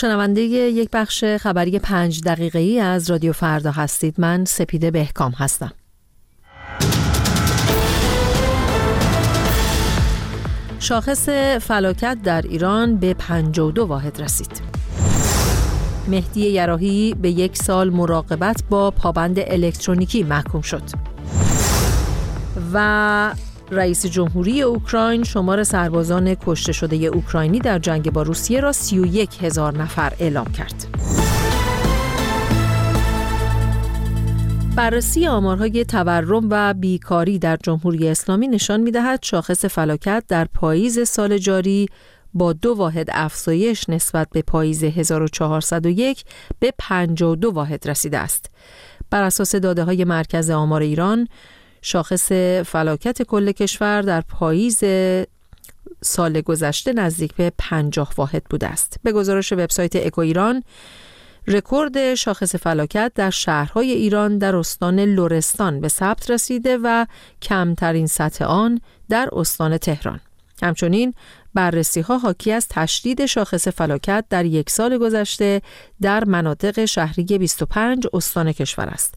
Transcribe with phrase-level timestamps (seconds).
[0.00, 4.14] شنونده یک بخش خبری پنج دقیقه ای از رادیو فردا هستید.
[4.18, 5.72] من سپیده بهکام هستم.
[10.78, 11.28] شاخص
[11.60, 14.60] فلاکت در ایران به 52 واحد رسید.
[16.08, 20.82] مهدی یراهی به یک سال مراقبت با پابند الکترونیکی محکوم شد.
[22.72, 23.34] و
[23.72, 29.78] رئیس جمهوری اوکراین شمار سربازان کشته شده اوکراینی در جنگ با روسیه را 31 هزار
[29.78, 30.86] نفر اعلام کرد.
[34.76, 41.38] بررسی آمارهای تورم و بیکاری در جمهوری اسلامی نشان می‌دهد شاخص فلاکت در پاییز سال
[41.38, 41.88] جاری
[42.34, 46.24] با دو واحد افزایش نسبت به پاییز 1401
[46.58, 48.50] به 52 واحد رسیده است.
[49.10, 51.28] بر اساس داده های مرکز آمار ایران،
[51.82, 52.32] شاخص
[52.66, 54.84] فلاکت کل کشور در پاییز
[56.02, 58.96] سال گذشته نزدیک به 50 واحد بوده است.
[59.02, 60.62] به گزارش وبسایت اکو ایران،
[61.46, 67.06] رکورد شاخص فلاکت در شهرهای ایران در استان لرستان به ثبت رسیده و
[67.42, 70.20] کمترین سطح آن در استان تهران.
[70.62, 71.14] همچنین
[71.54, 75.62] بررسی ها حاکی از تشدید شاخص فلاکت در یک سال گذشته
[76.00, 79.14] در مناطق شهری 25 استان کشور است.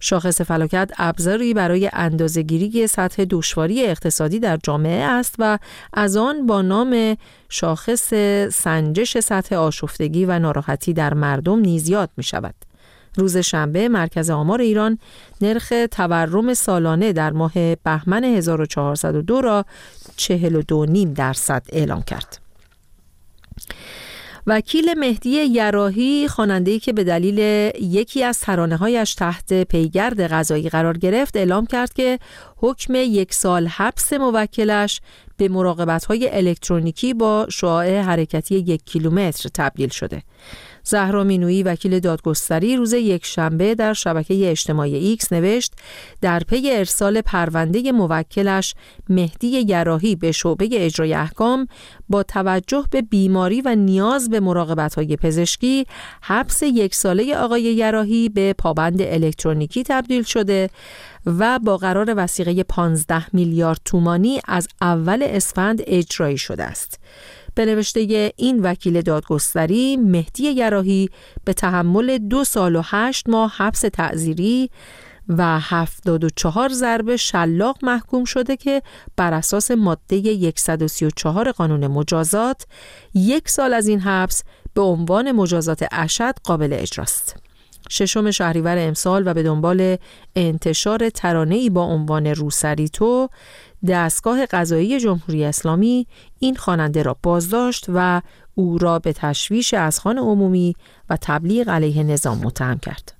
[0.00, 5.58] شاخص فلاکت ابزاری برای اندازهگیری سطح دشواری اقتصادی در جامعه است و
[5.92, 7.16] از آن با نام
[7.48, 8.14] شاخص
[8.52, 12.54] سنجش سطح آشفتگی و ناراحتی در مردم نیز یاد می شود.
[13.16, 14.98] روز شنبه مرکز آمار ایران
[15.40, 19.64] نرخ تورم سالانه در ماه بهمن 1402 را
[20.16, 22.49] 42.5 درصد اعلام کرد.
[24.50, 27.38] وکیل مهدی یراهی خواننده‌ای که به دلیل
[27.80, 32.18] یکی از ترانه‌هایش تحت پیگرد قضایی قرار گرفت اعلام کرد که
[32.56, 35.00] حکم یک سال حبس موکلش
[35.40, 40.22] به مراقبت‌های الکترونیکی با شعاع حرکتی یک کیلومتر تبدیل شده.
[40.84, 45.72] زهرا مینویی وکیل دادگستری روز یک شنبه در شبکه اجتماعی ایکس نوشت
[46.20, 48.74] در پی ارسال پرونده موکلش
[49.08, 51.66] مهدی یراهی به شعبه اجرای احکام
[52.08, 55.86] با توجه به بیماری و نیاز به مراقبت های پزشکی
[56.22, 60.70] حبس یک ساله آقای یراهی به پابند الکترونیکی تبدیل شده
[61.26, 67.00] و با قرار وسیقه 15 میلیارد تومانی از اول اسفند اجرایی شده است.
[67.54, 71.08] به نوشته این وکیل دادگستری مهدی یراهی
[71.44, 74.70] به تحمل دو سال و هشت ماه حبس تعذیری
[75.28, 78.82] و 74 ضربه شلاق محکوم شده که
[79.16, 82.66] بر اساس ماده 134 قانون مجازات
[83.14, 84.42] یک سال از این حبس
[84.74, 87.49] به عنوان مجازات اشد قابل اجراست.
[87.90, 89.96] ششم شهریور امسال و به دنبال
[90.36, 93.28] انتشار ترانه‌ای با عنوان روسری تو
[93.88, 96.06] دستگاه قضایی جمهوری اسلامی
[96.38, 98.22] این خواننده را بازداشت و
[98.54, 100.74] او را به تشویش از خان عمومی
[101.10, 103.14] و تبلیغ علیه نظام متهم کرد.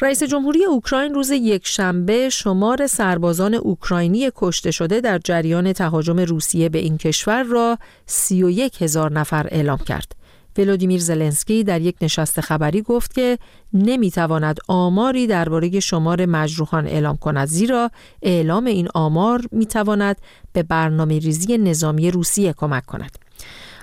[0.00, 6.78] رئیس جمهوری اوکراین روز یکشنبه شمار سربازان اوکراینی کشته شده در جریان تهاجم روسیه به
[6.78, 10.21] این کشور را 31 هزار نفر اعلام کرد.
[10.58, 13.38] ولودیمیر زلنسکی در یک نشست خبری گفت که
[13.72, 17.90] نمی‌تواند آماری درباره شمار مجروحان اعلام کند زیرا
[18.22, 20.16] اعلام این آمار می‌تواند
[20.52, 23.21] به برنامه ریزی نظامی روسیه کمک کند.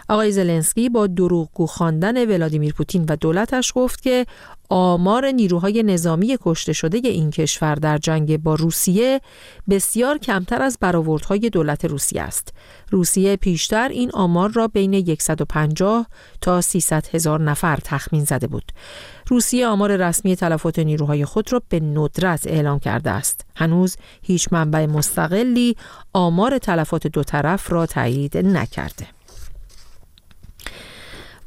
[0.09, 4.25] آقای زلنسکی با دروغگو خواندن ولادیمیر پوتین و دولتش گفت که
[4.69, 9.21] آمار نیروهای نظامی کشته شده این کشور در جنگ با روسیه
[9.69, 12.53] بسیار کمتر از برآوردهای دولت روسیه است.
[12.91, 16.07] روسیه پیشتر این آمار را بین 150
[16.41, 18.71] تا 300 هزار نفر تخمین زده بود.
[19.27, 23.45] روسیه آمار رسمی تلفات نیروهای خود را به ندرت اعلام کرده است.
[23.55, 25.75] هنوز هیچ منبع مستقلی
[26.13, 29.18] آمار تلفات دو طرف را تایید نکرده.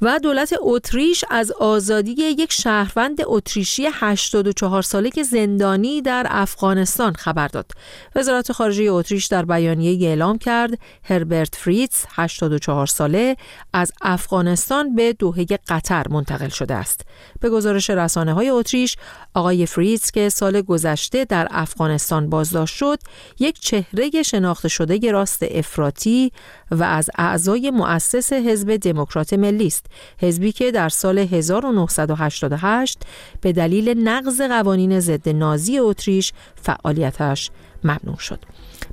[0.05, 7.49] و دولت اتریش از آزادی یک شهروند اتریشی 84 ساله که زندانی در افغانستان خبر
[7.49, 7.71] داد.
[8.17, 13.37] وزارت خارجه اتریش در بیانیه اعلام کرد هربرت فریتز 84 ساله
[13.73, 17.01] از افغانستان به دوحه قطر منتقل شده است.
[17.41, 18.97] به گزارش رسانه های اتریش
[19.35, 22.99] آقای فریتز که سال گذشته در افغانستان بازداشت شد
[23.39, 26.33] یک چهره شناخته شده راست افراطی
[26.71, 32.99] و از اعضای مؤسس حزب دموکرات ملی است حزبی که در سال 1988
[33.41, 37.51] به دلیل نقض قوانین ضد نازی اتریش فعالیتش
[37.85, 38.39] ممنوع شد.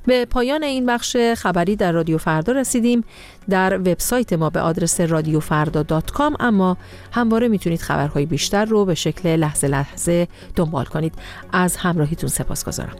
[0.06, 3.04] به پایان این بخش خبری در رادیو فردا رسیدیم.
[3.48, 6.76] در وبسایت ما به آدرس رادیوفردا دات کام اما
[7.12, 11.14] همواره می‌تونید خبرهای بیشتر رو به شکل لحظه لحظه دنبال کنید.
[11.52, 12.96] از همراهیتون سپاس گذارم